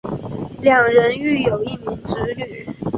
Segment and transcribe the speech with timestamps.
[0.63, 2.65] 两人育有一名子女。